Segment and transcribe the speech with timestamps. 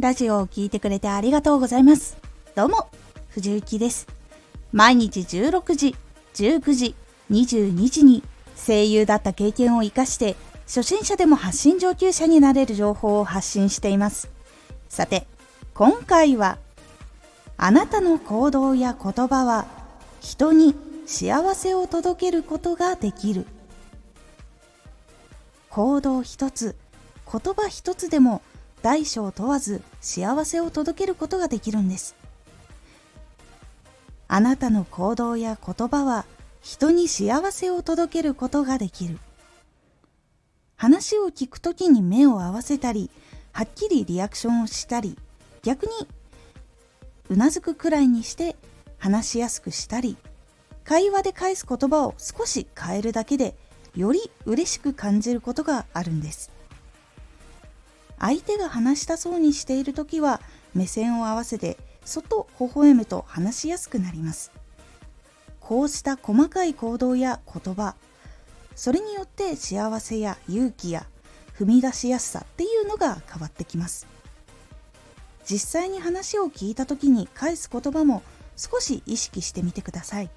[0.00, 2.16] ラジオを聴いてくれてありがとうございます。
[2.54, 2.88] どうも、
[3.28, 4.06] 藤幸です。
[4.72, 5.94] 毎日16時、
[6.32, 6.94] 19時、
[7.30, 8.22] 22時に
[8.56, 14.30] 声優だった経験を活かして初心者でも発信上級者になれる情報を発信しています。
[14.88, 15.26] さて、
[15.74, 16.56] 今回は
[17.58, 19.66] あなたの行動や言葉は
[20.22, 23.44] 人に幸せを届けることができる。
[25.68, 26.74] 行動一つ、
[27.30, 28.40] 言葉一つでも
[28.82, 32.14] 大小問わず幸せを届けることができるんです。
[34.28, 36.24] あなたの行動や言葉は
[36.62, 39.18] 人に幸せを届けることができる。
[40.76, 43.10] 話を聞くときに目を合わせたり、
[43.52, 45.18] はっきりリアクションをしたり、
[45.62, 45.92] 逆に
[47.28, 48.56] うなずくくらいにして
[48.98, 50.16] 話しやすくしたり、
[50.84, 53.54] 会話で返す言葉を少し変えるだけで
[53.94, 56.50] より嬉しく感じることがあるんです。
[58.20, 60.40] 相手が話したそうにしている時は
[60.74, 64.52] 目線を合わせてそっと微笑むと話しやすくなります。
[65.58, 67.94] こうした細かい行動や言葉
[68.74, 71.06] それによって幸せや勇気や
[71.58, 74.06] 踏み出しやすさっていうのが変わってきます。
[75.44, 78.22] 実際に話を聞いた時に返す言葉も
[78.56, 80.30] 少し意識してみてください。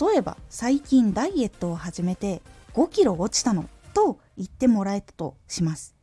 [0.00, 2.42] 例えば最近ダイエットを始めて
[2.74, 3.68] 5キロ落ちたの。
[3.96, 5.94] と言ってもらえたとします。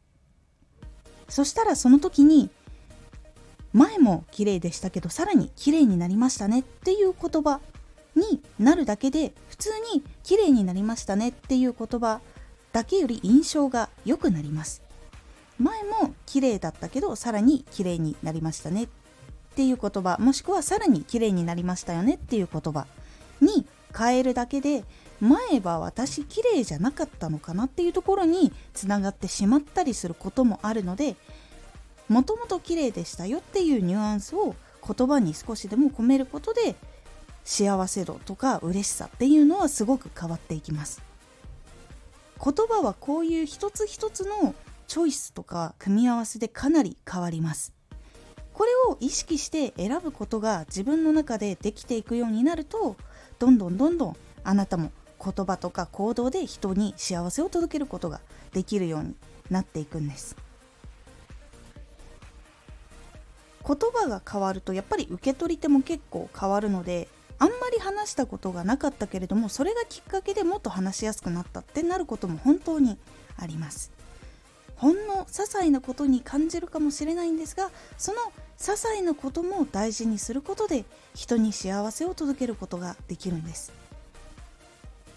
[1.30, 2.50] そしたらその時に
[3.72, 7.60] 前も綺麗でしたけどさらに綺麗になりましたねっていう言葉
[8.16, 12.20] になるだけで普通に綺麗になりましたねっていう言葉
[12.72, 14.82] だけより印象が良くなります。
[15.60, 18.88] 前も綺麗だったけどさらに綺麗になりましたねっ
[19.56, 22.88] ていう言葉もしくはさらに綺麗になりましたよねっていう言葉
[23.40, 24.84] に変えるだけで
[25.24, 31.16] 前は私綺麗じゃなかったのかなっていうところにつながってしまったりすることもあるので
[32.10, 36.76] もともと綺麗でしたよっていうニュアンスを言葉に少しでも込めることで
[37.46, 41.02] 幸せ度とか嬉しさっていうのはすごく変わっていきます。
[42.44, 44.54] 言葉はこういう一つ一つの
[44.88, 47.74] チョイスとか組み合わせでかなり変わります。
[48.54, 52.98] これを意識して選ぶことが自分の中でできていくようになると
[53.40, 54.92] どんどんどんどんあなたも
[55.24, 58.20] 言葉とか行動で人に幸せを届けることが
[58.52, 59.16] できるように
[59.50, 60.36] なっていくんです。
[63.66, 67.08] 言葉が変わるとやっぱり受け取り手も結構変わるので
[67.40, 72.98] あんまり話したことがなかったけれどもそれがきっかけでもっと話しやすくなったってなることも本当に
[73.38, 73.92] あります。
[74.76, 78.20] ほんの些細なことに感じるかもしれないんですがその
[78.58, 80.84] 些細なことも大事にすることで
[81.16, 83.83] 人に幸せを届けることができるんです。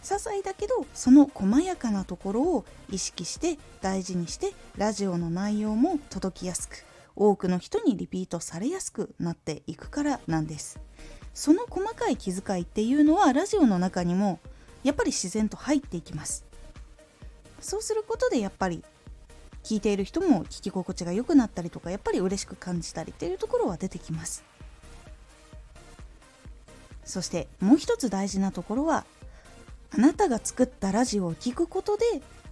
[0.06, 6.84] 些細だけどその細やかなところを意識して大事にしてラジオの内容も届きやすく
[7.16, 10.78] 多くの人にリピートされやすくなっていくからなんです。
[11.34, 14.38] その細かい気遣いっていうのはラジオの中にも
[14.84, 16.44] やっぱり自然と入っていきます。
[17.58, 18.84] そうすることでやっぱり
[19.64, 24.44] 聞いている人も聞き心地が良くなったりとかやっぱり嬉しく感じたりっていうところは出てきます。
[27.04, 29.06] そしてもう一つ大事なところは
[29.90, 32.04] あなたが作ったラジオを聴くことで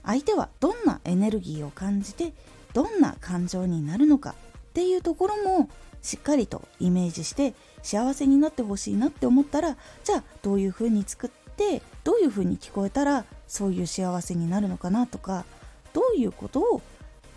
[0.04, 2.32] 相手はどんなエネルギーを感じて
[2.72, 5.68] どんな感情になるのかっていうところも
[6.02, 15.44] しっかりとイメージして幸せになってほしいなって思ったらじゃあどういう風に作ってどういう風に聞こえたらそういう幸せになるのかなとか
[15.92, 16.82] どういうことを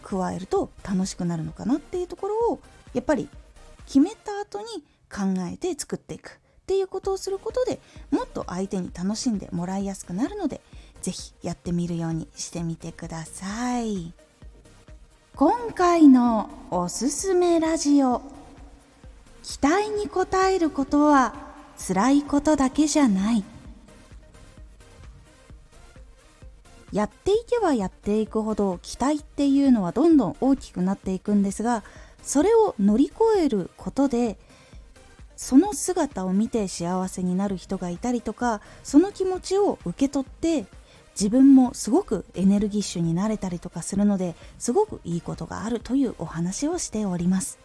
[0.03, 2.59] 加えると楽しくなるのかなっていうところを
[2.94, 3.29] やっぱり
[3.85, 4.66] 決めた後に
[5.09, 6.40] 考えて作っていく。
[6.67, 7.79] っていうことをすることで
[8.11, 10.59] もっと相手に楽しんでもらいやすくなるので
[11.01, 14.11] 是非やってみるようにしてみてください。
[15.33, 18.22] 今回のおすすめラジオ
[19.44, 21.35] 期待に応えることは
[21.88, 23.45] 辛いことだけじゃない。
[26.91, 31.85] やっていけばやっていくほど期待っていうのはどんどん大きくなっていくんですが
[32.23, 34.37] それを乗り越えることで
[35.37, 40.66] その姿を見て幸せになる人がいたりとかその気持ちを受け取って
[41.11, 47.59] 自分もすごくエネルギッシュになれたりとかするのですごくいいことがあるというお話をしております。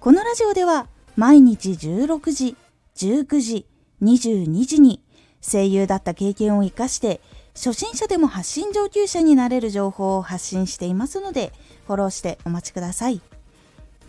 [0.00, 2.56] このラジオでは毎日16時
[2.96, 3.66] 19時
[4.02, 5.00] 22時に
[5.40, 7.20] 声優だった経験を生かして
[7.54, 11.52] 初心者でも発信上級者になれる情報を発信していますので
[11.86, 13.20] フォローしてお待ちください。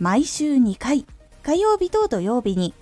[0.00, 1.06] 毎週2回
[1.44, 2.74] 火曜日と土曜日に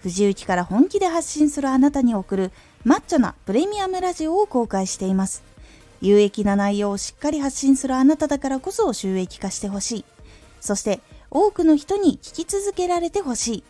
[0.00, 2.52] 藤雪から本気で発信するあなたに送る
[2.84, 5.48] マッチョなプレミアムラジオを公開しています
[6.00, 10.04] 有益な内容をしっかり発信するあなただからこそ収益化してほしい。
[10.60, 11.00] そして
[11.30, 13.64] 多くの人に聞き続けられてほしい。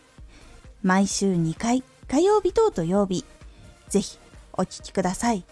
[0.82, 3.24] 毎週2回、火曜日と土曜日。
[3.88, 4.18] ぜひ
[4.52, 5.44] お聞きください。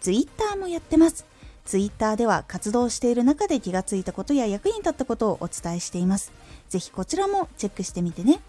[0.00, 1.26] ツイッターもやってます。
[1.64, 6.32] ツイッターでは活動している中で気がついたことや役に立ったことをお伝えしています。
[6.74, 8.40] ぜひこちらもチェックしてみてね。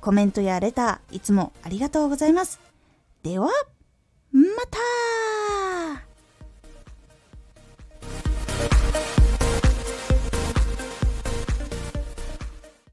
[0.00, 2.60] コメントやレター、いつもありがとうございます。
[3.24, 3.48] では、
[4.32, 4.78] また